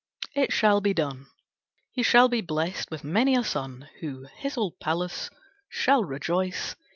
[0.33, 1.27] "It shall be done.
[1.91, 5.29] He shall be blest with many a son Who his old palace
[5.69, 6.75] shall rejoice."